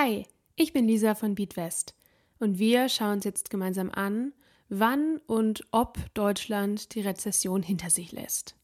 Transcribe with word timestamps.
Hi, 0.00 0.26
ich 0.54 0.72
bin 0.72 0.86
Lisa 0.86 1.16
von 1.16 1.34
Beatwest 1.34 1.96
und 2.38 2.60
wir 2.60 2.88
schauen 2.88 3.14
uns 3.14 3.24
jetzt 3.24 3.50
gemeinsam 3.50 3.90
an, 3.90 4.32
wann 4.68 5.20
und 5.26 5.66
ob 5.72 5.98
Deutschland 6.14 6.94
die 6.94 7.00
Rezession 7.00 7.64
hinter 7.64 7.90
sich 7.90 8.12
lässt. 8.12 8.54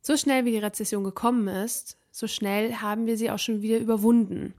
So 0.00 0.16
schnell 0.16 0.46
wie 0.46 0.50
die 0.50 0.58
Rezession 0.58 1.04
gekommen 1.04 1.46
ist, 1.46 1.96
so 2.10 2.26
schnell 2.26 2.74
haben 2.74 3.06
wir 3.06 3.16
sie 3.16 3.30
auch 3.30 3.38
schon 3.38 3.62
wieder 3.62 3.78
überwunden. 3.78 4.54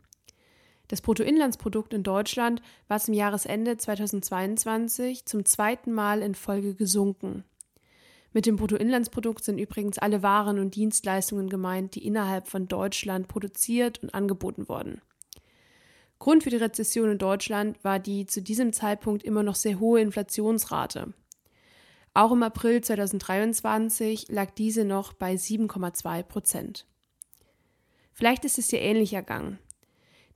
Das 0.88 1.02
Bruttoinlandsprodukt 1.02 1.94
in 1.94 2.04
Deutschland 2.04 2.62
war 2.88 3.02
zum 3.02 3.14
Jahresende 3.14 3.76
2022 3.76 5.26
zum 5.26 5.44
zweiten 5.44 5.92
Mal 5.92 6.22
in 6.22 6.36
Folge 6.36 6.76
gesunken. 6.76 7.44
Mit 8.32 8.46
dem 8.46 8.56
Bruttoinlandsprodukt 8.56 9.44
sind 9.44 9.58
übrigens 9.58 9.98
alle 9.98 10.24
Waren 10.24 10.60
und 10.60 10.76
Dienstleistungen 10.76 11.50
gemeint, 11.50 11.96
die 11.96 12.06
innerhalb 12.06 12.48
von 12.48 12.70
Deutschland 12.70 13.28
produziert 13.28 14.02
und 14.02 14.14
angeboten 14.14 14.70
wurden. 14.70 15.02
Grund 16.20 16.44
für 16.44 16.50
die 16.50 16.58
Rezession 16.58 17.12
in 17.12 17.18
Deutschland 17.18 17.84
war 17.84 18.00
die 18.00 18.26
zu 18.26 18.42
diesem 18.42 18.74
Zeitpunkt 18.74 19.24
immer 19.24 19.44
noch 19.44 19.56
sehr 19.56 19.80
hohe 19.80 20.02
Inflationsrate. 20.02 21.14
Auch 22.14 22.32
im 22.32 22.44
April 22.44 22.82
2023 22.82 24.28
lag 24.30 24.52
diese 24.52 24.86
noch 24.86 25.14
bei 25.14 25.34
7,2 25.34 26.24
Prozent. 26.24 26.86
Vielleicht 28.14 28.46
ist 28.46 28.58
es 28.58 28.70
dir 28.70 28.80
ähnlich 28.80 29.14
ergangen. 29.14 29.60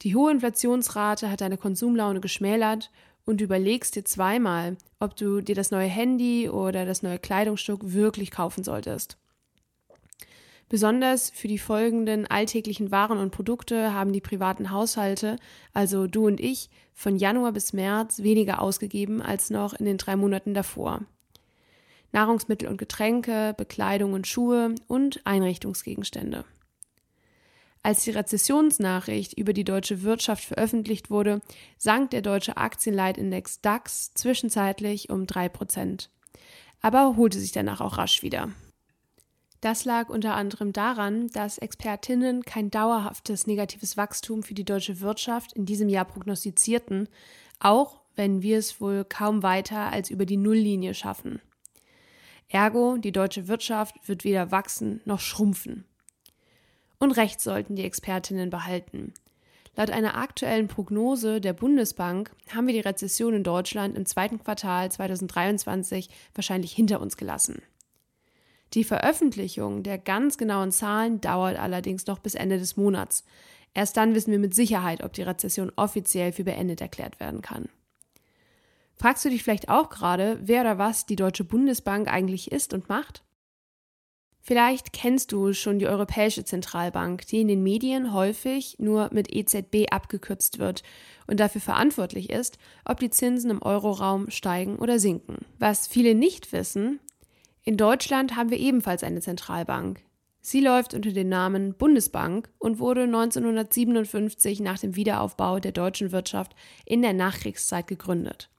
Die 0.02 0.16
hohe 0.16 0.31
Inflationsrate 0.31 1.31
hat 1.31 1.39
deine 1.39 1.57
Konsumlaune 1.57 2.19
geschmälert 2.19 2.91
und 3.25 3.39
du 3.39 3.45
überlegst 3.45 3.95
dir 3.95 4.03
zweimal, 4.03 4.77
ob 5.00 5.16
du 5.16 5.39
dir 5.39 5.55
das 5.55 5.72
neue 5.72 5.88
Handy 5.88 6.50
oder 6.50 6.85
das 6.85 7.03
neue 7.03 7.19
Kleidungsstück 7.19 7.80
wirklich 7.94 8.31
kaufen 8.31 8.63
solltest. 8.63 9.17
Besonders 10.70 11.31
für 11.31 11.48
die 11.48 11.58
folgenden 11.58 12.28
alltäglichen 12.28 12.92
Waren 12.92 13.17
und 13.17 13.31
Produkte 13.31 13.92
haben 13.92 14.14
die 14.14 14.22
privaten 14.22 14.70
Haushalte, 14.70 15.38
also 15.73 16.06
du 16.06 16.28
und 16.28 16.39
ich, 16.39 16.70
von 16.94 17.16
Januar 17.16 17.53
bis 17.53 17.73
März 17.73 18.22
weniger 18.22 18.62
ausgegeben 18.62 19.20
als 19.20 19.50
noch 19.50 19.73
in 19.73 19.86
den 19.86 19.97
drei 19.97 20.16
Monaten 20.16 20.53
davor. 20.53 21.02
Nahrungsmittel 22.12 22.70
und 22.70 22.78
Getränke, 22.78 23.56
Bekleidung 23.58 24.14
und 24.14 24.28
Schuhe 24.28 24.75
und 24.88 25.25
Einrichtungsgegenstände. 25.25 26.45
Als 27.81 28.03
die 28.03 28.12
Rezessionsnachricht 28.12 29.34
über 29.34 29.53
die 29.53 29.64
deutsche 29.64 30.03
Wirtschaft 30.03 30.44
veröffentlicht 30.44 31.09
wurde, 31.09 31.42
sank 31.78 32.12
der 32.12 32.22
deutsche 32.22 32.58
Aktienleitindex 32.58 33.62
DAX 33.62 34.14
zwischenzeitlich 34.14 35.09
um 35.09 35.25
drei 35.25 35.50
Prozent, 35.50 36.12
aber 36.81 37.00
erholte 37.00 37.40
sich 37.40 37.53
danach 37.53 37.81
auch 37.81 37.97
rasch 37.97 38.22
wieder. 38.22 38.50
Das 39.61 39.83
lag 39.83 40.07
unter 40.07 40.35
anderem 40.35 40.71
daran, 40.71 41.27
dass 41.29 41.57
Expertinnen 41.57 42.43
kein 42.43 42.71
dauerhaftes 42.71 43.45
negatives 43.45 43.97
Wachstum 43.97 44.41
für 44.41 44.53
die 44.53 44.63
deutsche 44.63 45.01
Wirtschaft 45.01 45.51
in 45.51 45.66
diesem 45.66 45.89
Jahr 45.89 46.05
prognostizierten, 46.05 47.09
auch 47.59 47.99
wenn 48.16 48.41
wir 48.41 48.57
es 48.57 48.79
wohl 48.79 49.03
kaum 49.03 49.43
weiter 49.43 49.91
als 49.91 50.09
über 50.09 50.25
die 50.25 50.38
Nulllinie 50.38 50.94
schaffen. 50.94 51.41
Ergo, 52.47 52.97
die 52.97 53.11
deutsche 53.11 53.47
Wirtschaft 53.47 53.95
wird 54.07 54.23
weder 54.23 54.51
wachsen 54.51 55.01
noch 55.06 55.19
schrumpfen. 55.19 55.85
Und 56.97 57.11
recht 57.11 57.41
sollten 57.41 57.75
die 57.75 57.84
Expertinnen 57.84 58.50
behalten. 58.50 59.13
Laut 59.75 59.91
einer 59.91 60.17
aktuellen 60.17 60.67
Prognose 60.67 61.39
der 61.39 61.53
Bundesbank 61.53 62.31
haben 62.53 62.67
wir 62.67 62.73
die 62.73 62.79
Rezession 62.79 63.34
in 63.34 63.44
Deutschland 63.44 63.95
im 63.97 64.05
zweiten 64.05 64.39
Quartal 64.39 64.91
2023 64.91 66.09
wahrscheinlich 66.34 66.72
hinter 66.72 67.00
uns 67.01 67.17
gelassen. 67.17 67.61
Die 68.74 68.84
Veröffentlichung 68.84 69.84
der 69.84 69.97
ganz 69.97 70.38
genauen 70.38 70.72
Zahlen 70.72 71.22
dauert 71.22 71.57
allerdings 71.57 72.06
noch 72.06 72.19
bis 72.19 72.35
Ende 72.35 72.59
des 72.59 72.78
Monats. 72.78 73.24
Erst 73.74 73.97
dann 73.97 74.13
wissen 74.13 74.31
wir 74.31 74.40
mit 74.40 74.53
Sicherheit, 74.53 75.03
ob 75.03 75.13
die 75.13 75.24
Rezession 75.24 75.72
offiziell 75.75 76.31
für 76.31 76.44
beendet 76.44 76.81
erklärt 76.81 77.19
werden 77.19 77.41
kann. 77.41 77.69
Fragst 78.96 79.24
du 79.24 79.29
dich 79.29 79.44
vielleicht 79.44 79.69
auch 79.69 79.90
gerade, 79.90 80.40
wer 80.44 80.62
oder 80.62 80.78
was 80.78 81.06
die 81.06 81.16
Deutsche 81.16 81.46
Bundesbank 81.46 82.12
eigentlich 82.12 82.52
ist 82.52 82.74
und 82.74 82.90
macht? 82.90 83.24
Vielleicht 84.41 84.94
kennst 84.94 85.31
du 85.31 85.53
schon 85.53 85.79
die 85.79 85.88
Europäische 85.88 86.44
Zentralbank, 86.44 87.25
die 87.28 87.41
in 87.41 87.47
den 87.47 87.62
Medien 87.62 88.13
häufig 88.13 88.78
nur 88.79 89.09
mit 89.13 89.34
EZB 89.34 89.91
abgekürzt 89.91 90.59
wird 90.59 90.84
und 91.28 91.40
dafür 91.40 91.62
verantwortlich 91.62 92.29
ist, 92.29 92.58
ob 92.85 93.00
die 93.00 93.09
Zinsen 93.09 93.52
im 93.52 93.62
Euroraum 93.62 94.29
steigen 94.29 94.78
oder 94.78 95.00
sinken. 95.00 95.46
Was 95.59 95.88
viele 95.88 96.16
nicht 96.16 96.52
wissen, 96.52 97.00
in 97.64 97.78
Deutschland 97.78 98.36
haben 98.36 98.50
wir 98.50 98.59
ebenfalls 98.59 99.03
eine 99.03 99.22
Zentralbank. 99.22 100.02
Sie 100.42 100.62
läuft 100.62 100.94
unter 100.94 101.12
dem 101.12 101.30
Namen 101.30 101.74
Bundesbank 101.74 102.50
und 102.58 102.80
wurde 102.80 103.03
1957 103.03 104.62
nach 104.62 104.80
dem 104.80 104.96
Wiederaufbau 104.96 105.59
der 105.59 105.74
deutschen 105.74 106.12
Wirtschaft 106.12 106.56
in 106.86 107.02
der 107.02 107.14
Nachkriegszeit 107.14 107.88
gegründet. 107.88 108.50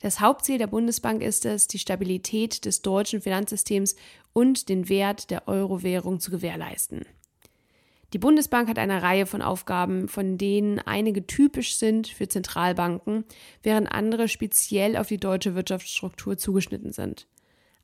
Das 0.00 0.20
Hauptziel 0.20 0.58
der 0.58 0.66
Bundesbank 0.66 1.22
ist 1.22 1.46
es, 1.46 1.66
die 1.66 1.78
Stabilität 1.78 2.64
des 2.64 2.82
deutschen 2.82 3.22
Finanzsystems 3.22 3.96
und 4.32 4.68
den 4.68 4.88
Wert 4.88 5.30
der 5.30 5.48
Euro-Währung 5.48 6.20
zu 6.20 6.30
gewährleisten. 6.30 7.06
Die 8.12 8.18
Bundesbank 8.18 8.68
hat 8.68 8.78
eine 8.78 9.02
Reihe 9.02 9.26
von 9.26 9.42
Aufgaben, 9.42 10.06
von 10.08 10.38
denen 10.38 10.78
einige 10.78 11.26
typisch 11.26 11.74
sind 11.74 12.06
für 12.06 12.28
Zentralbanken, 12.28 13.24
während 13.62 13.90
andere 13.90 14.28
speziell 14.28 14.96
auf 14.96 15.08
die 15.08 15.18
deutsche 15.18 15.56
Wirtschaftsstruktur 15.56 16.38
zugeschnitten 16.38 16.92
sind. 16.92 17.26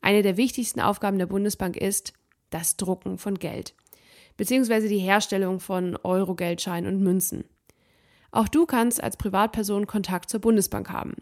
Eine 0.00 0.22
der 0.22 0.36
wichtigsten 0.36 0.80
Aufgaben 0.80 1.18
der 1.18 1.26
Bundesbank 1.26 1.76
ist 1.76 2.12
das 2.50 2.76
Drucken 2.76 3.18
von 3.18 3.38
Geld, 3.38 3.74
beziehungsweise 4.36 4.88
die 4.88 4.98
Herstellung 4.98 5.60
von 5.60 5.96
Euro-Geldscheinen 6.02 6.92
und 6.92 7.02
Münzen. 7.02 7.44
Auch 8.32 8.48
du 8.48 8.66
kannst 8.66 9.02
als 9.02 9.16
Privatperson 9.16 9.86
Kontakt 9.86 10.30
zur 10.30 10.40
Bundesbank 10.40 10.90
haben. 10.90 11.14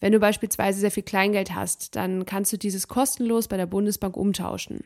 Wenn 0.00 0.12
du 0.12 0.20
beispielsweise 0.20 0.80
sehr 0.80 0.90
viel 0.90 1.02
Kleingeld 1.02 1.54
hast, 1.54 1.96
dann 1.96 2.24
kannst 2.24 2.52
du 2.52 2.58
dieses 2.58 2.88
kostenlos 2.88 3.48
bei 3.48 3.56
der 3.56 3.66
Bundesbank 3.66 4.16
umtauschen. 4.16 4.84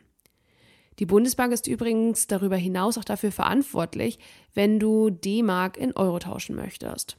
Die 0.99 1.05
Bundesbank 1.05 1.53
ist 1.53 1.67
übrigens 1.67 2.27
darüber 2.27 2.55
hinaus 2.55 2.97
auch 2.97 3.03
dafür 3.03 3.31
verantwortlich, 3.31 4.19
wenn 4.53 4.79
du 4.79 5.09
D-Mark 5.09 5.77
in 5.77 5.95
Euro 5.95 6.19
tauschen 6.19 6.55
möchtest. 6.55 7.17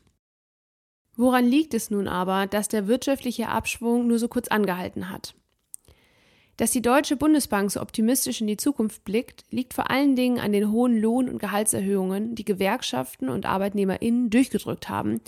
Woran 1.16 1.46
liegt 1.46 1.74
es 1.74 1.90
nun 1.90 2.08
aber, 2.08 2.46
dass 2.46 2.68
der 2.68 2.88
wirtschaftliche 2.88 3.48
Abschwung 3.48 4.06
nur 4.06 4.18
so 4.18 4.28
kurz 4.28 4.48
angehalten 4.48 5.10
hat? 5.10 5.34
Dass 6.56 6.70
die 6.70 6.82
Deutsche 6.82 7.16
Bundesbank 7.16 7.70
so 7.72 7.80
optimistisch 7.80 8.40
in 8.40 8.46
die 8.46 8.56
Zukunft 8.56 9.04
blickt, 9.04 9.44
liegt 9.50 9.74
vor 9.74 9.90
allen 9.90 10.14
Dingen 10.14 10.38
an 10.38 10.52
den 10.52 10.70
hohen 10.70 10.96
Lohn- 10.96 11.28
und 11.28 11.38
Gehaltserhöhungen, 11.38 12.36
die 12.36 12.44
Gewerkschaften 12.44 13.28
und 13.28 13.44
ArbeitnehmerInnen 13.44 14.30
durchgedrückt 14.30 14.88
haben, 14.88 15.20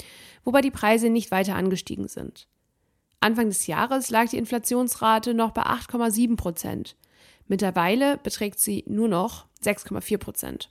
wobei 0.44 0.60
die 0.60 0.70
Preise 0.70 1.10
nicht 1.10 1.32
weiter 1.32 1.56
angestiegen 1.56 2.06
sind. 2.06 2.46
Anfang 3.18 3.48
des 3.48 3.66
Jahres 3.66 4.10
lag 4.10 4.28
die 4.28 4.38
Inflationsrate 4.38 5.34
noch 5.34 5.50
bei 5.50 5.62
8,7 5.62 6.36
Prozent. 6.36 6.96
Mittlerweile 7.48 8.18
beträgt 8.18 8.60
sie 8.60 8.84
nur 8.86 9.08
noch 9.08 9.46
6,4 9.64 10.18
Prozent. 10.18 10.70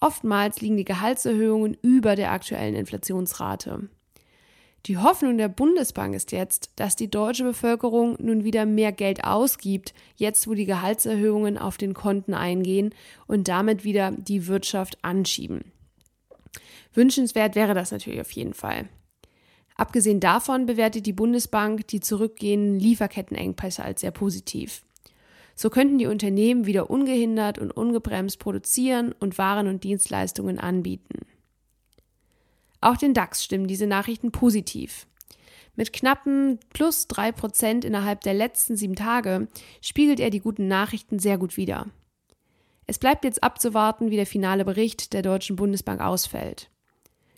Oftmals 0.00 0.60
liegen 0.60 0.76
die 0.76 0.84
Gehaltserhöhungen 0.84 1.76
über 1.82 2.16
der 2.16 2.32
aktuellen 2.32 2.74
Inflationsrate. 2.74 3.88
Die 4.86 4.96
Hoffnung 4.96 5.36
der 5.36 5.48
Bundesbank 5.48 6.14
ist 6.14 6.32
jetzt, 6.32 6.70
dass 6.76 6.96
die 6.96 7.10
deutsche 7.10 7.44
Bevölkerung 7.44 8.16
nun 8.20 8.44
wieder 8.44 8.64
mehr 8.64 8.92
Geld 8.92 9.24
ausgibt, 9.24 9.92
jetzt 10.16 10.48
wo 10.48 10.54
die 10.54 10.66
Gehaltserhöhungen 10.66 11.58
auf 11.58 11.76
den 11.76 11.94
Konten 11.94 12.32
eingehen 12.32 12.94
und 13.26 13.48
damit 13.48 13.84
wieder 13.84 14.12
die 14.12 14.46
Wirtschaft 14.46 14.98
anschieben. 15.02 15.72
Wünschenswert 16.94 17.54
wäre 17.54 17.74
das 17.74 17.92
natürlich 17.92 18.20
auf 18.20 18.30
jeden 18.32 18.54
Fall. 18.54 18.88
Abgesehen 19.76 20.20
davon 20.20 20.66
bewertet 20.66 21.06
die 21.06 21.12
Bundesbank 21.12 21.86
die 21.86 22.00
zurückgehenden 22.00 22.80
Lieferkettenengpässe 22.80 23.84
als 23.84 24.00
sehr 24.00 24.10
positiv. 24.10 24.82
So 25.54 25.70
könnten 25.70 25.98
die 25.98 26.06
Unternehmen 26.06 26.66
wieder 26.66 26.88
ungehindert 26.88 27.58
und 27.58 27.70
ungebremst 27.70 28.38
produzieren 28.38 29.14
und 29.18 29.38
Waren 29.38 29.66
und 29.66 29.84
Dienstleistungen 29.84 30.58
anbieten. 30.58 31.26
Auch 32.80 32.96
den 32.96 33.14
DAX 33.14 33.44
stimmen 33.44 33.66
diese 33.66 33.86
Nachrichten 33.86 34.30
positiv. 34.30 35.06
Mit 35.74 35.92
knappen 35.92 36.58
plus 36.70 37.06
drei 37.06 37.30
Prozent 37.30 37.84
innerhalb 37.84 38.22
der 38.22 38.34
letzten 38.34 38.76
sieben 38.76 38.96
Tage 38.96 39.48
spiegelt 39.80 40.20
er 40.20 40.30
die 40.30 40.40
guten 40.40 40.66
Nachrichten 40.66 41.18
sehr 41.18 41.38
gut 41.38 41.56
wider. 41.56 41.86
Es 42.86 42.98
bleibt 42.98 43.24
jetzt 43.24 43.42
abzuwarten, 43.42 44.10
wie 44.10 44.16
der 44.16 44.26
finale 44.26 44.64
Bericht 44.64 45.12
der 45.12 45.22
Deutschen 45.22 45.56
Bundesbank 45.56 46.00
ausfällt. 46.00 46.70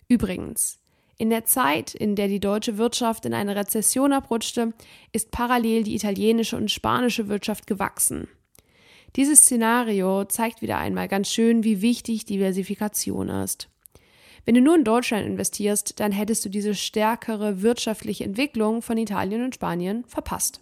Übrigens, 0.07 0.79
in 1.17 1.29
der 1.29 1.45
Zeit, 1.45 1.93
in 1.93 2.15
der 2.15 2.27
die 2.27 2.39
deutsche 2.39 2.79
Wirtschaft 2.79 3.25
in 3.25 3.33
eine 3.35 3.55
Rezession 3.55 4.11
abrutschte, 4.11 4.73
ist 5.11 5.29
parallel 5.29 5.83
die 5.83 5.93
italienische 5.93 6.57
und 6.57 6.71
spanische 6.71 7.27
Wirtschaft 7.27 7.67
gewachsen. 7.67 8.27
Dieses 9.15 9.41
Szenario 9.41 10.25
zeigt 10.25 10.63
wieder 10.63 10.79
einmal 10.79 11.07
ganz 11.07 11.29
schön, 11.29 11.63
wie 11.63 11.81
wichtig 11.81 12.25
Diversifikation 12.25 13.29
ist. 13.29 13.69
Wenn 14.45 14.55
du 14.55 14.61
nur 14.61 14.75
in 14.75 14.83
Deutschland 14.83 15.27
investierst, 15.27 15.99
dann 15.99 16.11
hättest 16.11 16.43
du 16.43 16.49
diese 16.49 16.73
stärkere 16.73 17.61
wirtschaftliche 17.61 18.23
Entwicklung 18.23 18.81
von 18.81 18.97
Italien 18.97 19.43
und 19.43 19.53
Spanien 19.53 20.03
verpasst. 20.05 20.61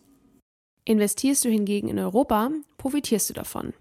Investierst 0.83 1.45
du 1.45 1.49
hingegen 1.49 1.87
in 1.87 1.99
Europa, 1.99 2.51
profitierst 2.77 3.29
du 3.29 3.33
davon. 3.33 3.73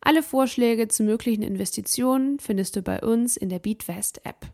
Alle 0.00 0.22
Vorschläge 0.22 0.86
zu 0.86 1.02
möglichen 1.02 1.42
Investitionen 1.42 2.38
findest 2.38 2.76
du 2.76 2.82
bei 2.82 3.00
uns 3.00 3.36
in 3.36 3.48
der 3.48 3.58
BeatWest 3.58 4.24
App. 4.24 4.46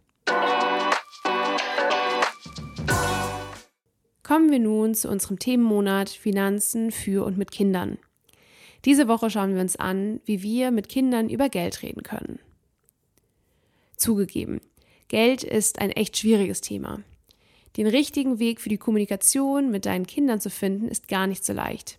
Kommen 4.22 4.50
wir 4.50 4.58
nun 4.58 4.94
zu 4.94 5.10
unserem 5.10 5.38
Themenmonat 5.38 6.08
Finanzen 6.08 6.90
für 6.90 7.26
und 7.26 7.36
mit 7.36 7.50
Kindern. 7.50 7.98
Diese 8.86 9.06
Woche 9.06 9.28
schauen 9.28 9.54
wir 9.54 9.60
uns 9.60 9.76
an, 9.76 10.20
wie 10.24 10.42
wir 10.42 10.70
mit 10.70 10.88
Kindern 10.88 11.28
über 11.28 11.50
Geld 11.50 11.82
reden 11.82 12.02
können. 12.02 12.38
Zugegeben, 14.04 14.60
Geld 15.08 15.44
ist 15.44 15.78
ein 15.78 15.88
echt 15.88 16.18
schwieriges 16.18 16.60
Thema. 16.60 17.00
Den 17.78 17.86
richtigen 17.86 18.38
Weg 18.38 18.60
für 18.60 18.68
die 18.68 18.76
Kommunikation 18.76 19.70
mit 19.70 19.86
deinen 19.86 20.06
Kindern 20.06 20.42
zu 20.42 20.50
finden, 20.50 20.88
ist 20.88 21.08
gar 21.08 21.26
nicht 21.26 21.42
so 21.42 21.54
leicht. 21.54 21.98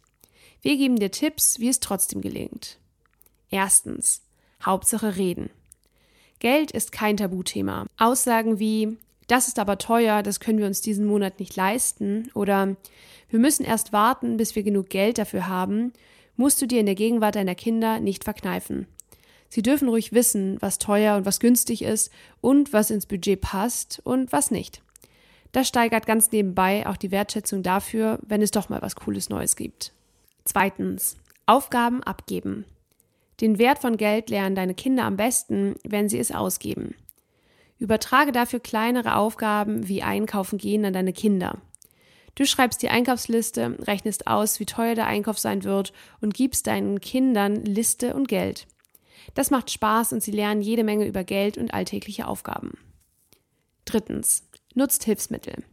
Wir 0.62 0.78
geben 0.78 0.98
dir 0.98 1.10
Tipps, 1.10 1.60
wie 1.60 1.68
es 1.68 1.80
trotzdem 1.80 2.22
gelingt. 2.22 2.78
Erstens, 3.50 4.22
Hauptsache 4.64 5.16
reden. 5.16 5.50
Geld 6.38 6.70
ist 6.70 6.92
kein 6.92 7.18
Tabuthema. 7.18 7.88
Aussagen 7.98 8.60
wie 8.60 8.98
das 9.26 9.48
ist 9.48 9.58
aber 9.58 9.80
teuer, 9.80 10.22
das 10.22 10.40
können 10.40 10.60
wir 10.60 10.68
uns 10.68 10.82
diesen 10.82 11.08
Monat 11.08 11.40
nicht 11.40 11.56
leisten 11.56 12.30
oder 12.36 12.76
wir 13.32 13.40
müssen 13.40 13.66
erst 13.66 13.94
warten, 13.94 14.38
bis 14.38 14.56
wir 14.56 14.62
genug 14.62 14.90
Geld 14.90 15.18
dafür 15.18 15.48
haben, 15.48 15.92
musst 16.36 16.62
du 16.62 16.68
dir 16.68 16.82
in 16.82 16.86
der 16.86 16.94
Gegenwart 16.94 17.34
deiner 17.34 17.56
Kinder 17.56 18.00
nicht 18.00 18.26
verkneifen. 18.26 18.86
Sie 19.50 19.62
dürfen 19.62 19.88
ruhig 19.88 20.14
wissen, 20.14 20.58
was 20.60 20.80
teuer 20.80 21.16
und 21.16 21.26
was 21.26 21.40
günstig 21.40 21.82
ist 21.82 22.12
und 22.42 22.74
was 22.74 22.90
ins 22.90 23.06
Budget 23.06 23.42
passt 23.42 24.02
und 24.04 24.32
was 24.32 24.52
nicht. 24.52 24.82
Das 25.52 25.68
steigert 25.68 26.06
ganz 26.06 26.32
nebenbei 26.32 26.86
auch 26.86 26.98
die 26.98 27.12
Wertschätzung 27.12 27.64
dafür, 27.64 28.20
wenn 28.24 28.42
es 28.42 28.52
doch 28.52 28.68
mal 28.68 28.82
was 28.82 28.96
Cooles 28.96 29.30
Neues 29.30 29.56
gibt. 29.56 29.94
Zweitens. 30.44 31.18
Aufgaben 31.46 32.04
abgeben. 32.04 32.66
Den 33.40 33.60
Wert 33.60 33.80
von 33.80 33.98
Geld 33.98 34.30
lernen 34.30 34.56
deine 34.56 34.74
Kinder 34.74 35.04
am 35.04 35.16
besten, 35.16 35.76
wenn 35.84 36.10
sie 36.10 36.20
es 36.20 36.32
ausgeben. 36.32 36.96
Übertrage 37.78 38.32
dafür 38.32 38.60
kleinere 38.60 39.16
Aufgaben 39.16 39.88
wie 39.88 40.02
Einkaufen 40.02 40.58
gehen 40.58 40.86
an 40.86 40.94
deine 40.94 41.14
Kinder. 41.14 41.60
Du 42.36 42.46
schreibst 42.46 42.82
die 42.82 42.90
Einkaufsliste, 42.90 43.78
rechnest 43.82 44.28
aus, 44.28 44.60
wie 44.60 44.66
teuer 44.66 44.96
der 44.96 45.08
Einkauf 45.08 45.40
sein 45.40 45.64
wird 45.64 45.94
und 46.20 46.34
gibst 46.34 46.68
deinen 46.68 47.00
Kindern 47.00 47.64
Liste 47.64 48.14
und 48.14 48.28
Geld. 48.28 48.68
Das 49.34 49.52
macht 49.52 49.72
Spaß 49.72 50.14
und 50.14 50.22
sie 50.22 50.32
lernen 50.32 50.62
jede 50.62 50.84
Menge 50.84 51.06
über 51.06 51.24
Geld 51.24 51.58
und 51.58 51.74
alltägliche 51.74 52.28
Aufgaben. 52.28 52.78
Drittens. 53.86 54.48
Nutzt 54.74 55.06
Hilfsmittel. 55.06 55.64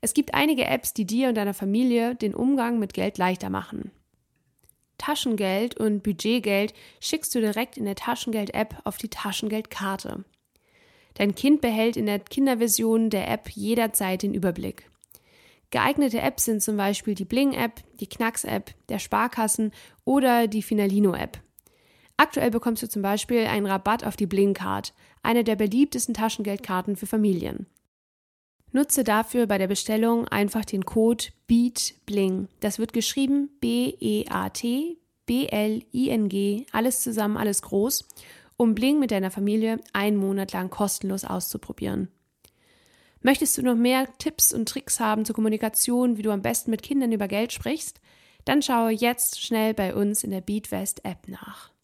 Es 0.00 0.12
gibt 0.12 0.34
einige 0.34 0.66
Apps, 0.66 0.92
die 0.92 1.06
dir 1.06 1.28
und 1.28 1.36
deiner 1.36 1.54
Familie 1.54 2.14
den 2.14 2.34
Umgang 2.34 2.78
mit 2.78 2.92
Geld 2.92 3.18
leichter 3.18 3.50
machen. 3.50 3.90
Taschengeld 4.98 5.78
und 5.78 6.02
Budgetgeld 6.02 6.74
schickst 7.00 7.34
du 7.34 7.40
direkt 7.40 7.76
in 7.76 7.84
der 7.84 7.96
Taschengeld-App 7.96 8.76
auf 8.84 8.98
die 8.98 9.08
Taschengeldkarte. 9.08 10.24
Dein 11.14 11.34
Kind 11.34 11.60
behält 11.60 11.96
in 11.96 12.06
der 12.06 12.18
Kinderversion 12.18 13.10
der 13.10 13.28
App 13.30 13.48
jederzeit 13.50 14.22
den 14.22 14.34
Überblick. 14.34 14.90
Geeignete 15.70 16.20
Apps 16.20 16.44
sind 16.44 16.62
zum 16.62 16.76
Beispiel 16.76 17.14
die 17.14 17.24
Bling-App, 17.24 17.82
die 18.00 18.06
Knacks-App, 18.06 18.74
der 18.88 18.98
Sparkassen 18.98 19.72
oder 20.04 20.46
die 20.46 20.62
Finalino-App. 20.62 21.40
Aktuell 22.16 22.50
bekommst 22.50 22.82
du 22.82 22.88
zum 22.88 23.02
Beispiel 23.02 23.46
einen 23.46 23.66
Rabatt 23.66 24.04
auf 24.04 24.16
die 24.16 24.26
Bling-Card, 24.26 24.94
eine 25.22 25.44
der 25.44 25.56
beliebtesten 25.56 26.14
Taschengeldkarten 26.14 26.96
für 26.96 27.06
Familien. 27.06 27.66
Nutze 28.72 29.04
dafür 29.04 29.46
bei 29.46 29.58
der 29.58 29.68
Bestellung 29.68 30.26
einfach 30.28 30.64
den 30.64 30.84
Code 30.84 31.26
BEATBLING. 31.46 32.48
Das 32.60 32.78
wird 32.78 32.92
geschrieben 32.92 33.50
B-E-A-T, 33.60 34.98
B-L-I-N-G, 35.26 36.66
alles 36.72 37.00
zusammen, 37.00 37.36
alles 37.36 37.62
groß, 37.62 38.06
um 38.56 38.74
Bling 38.74 38.98
mit 38.98 39.10
deiner 39.10 39.30
Familie 39.30 39.80
einen 39.92 40.16
Monat 40.16 40.52
lang 40.52 40.70
kostenlos 40.70 41.24
auszuprobieren. 41.24 42.08
Möchtest 43.22 43.58
du 43.58 43.62
noch 43.62 43.74
mehr 43.74 44.08
Tipps 44.18 44.52
und 44.52 44.68
Tricks 44.68 45.00
haben 45.00 45.24
zur 45.24 45.34
Kommunikation, 45.34 46.16
wie 46.16 46.22
du 46.22 46.30
am 46.30 46.42
besten 46.42 46.70
mit 46.70 46.82
Kindern 46.82 47.12
über 47.12 47.28
Geld 47.28 47.52
sprichst? 47.52 48.00
Dann 48.44 48.62
schaue 48.62 48.92
jetzt 48.92 49.40
schnell 49.40 49.74
bei 49.74 49.94
uns 49.94 50.22
in 50.22 50.30
der 50.30 50.40
BeatWest 50.40 51.04
App 51.04 51.26
nach. 51.26 51.75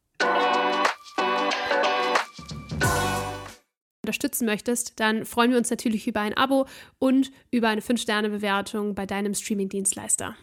Unterstützen 4.03 4.47
möchtest, 4.47 4.99
dann 4.99 5.25
freuen 5.25 5.53
wir 5.53 5.59
uns 5.59 5.71
natürlich 5.71 6.09
über 6.09 6.21
ein 6.21 6.37
Abo 6.37 6.67
und 6.99 7.31
über 7.53 7.69
eine 7.69 7.81
5-Sterne-Bewertung 7.81 8.97
bei 8.97 9.07
deinem 9.07 9.33
Streaming-Dienstleister. 9.33 10.35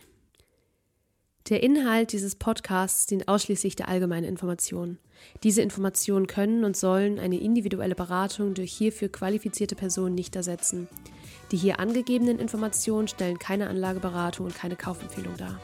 Der 1.49 1.61
Inhalt 1.61 2.13
dieses 2.13 2.35
Podcasts 2.35 3.05
dient 3.05 3.27
ausschließlich 3.27 3.75
der 3.75 3.89
allgemeinen 3.89 4.25
Information. 4.25 4.97
Diese 5.43 5.61
Informationen 5.61 6.27
können 6.27 6.63
und 6.63 6.77
sollen 6.77 7.19
eine 7.19 7.39
individuelle 7.39 7.95
Beratung 7.95 8.53
durch 8.53 8.71
hierfür 8.71 9.09
qualifizierte 9.09 9.75
Personen 9.75 10.15
nicht 10.15 10.37
ersetzen. 10.37 10.87
Die 11.51 11.57
hier 11.57 11.79
angegebenen 11.79 12.39
Informationen 12.39 13.09
stellen 13.09 13.39
keine 13.39 13.67
Anlageberatung 13.67 14.45
und 14.45 14.55
keine 14.55 14.77
Kaufempfehlung 14.77 15.35
dar. 15.35 15.59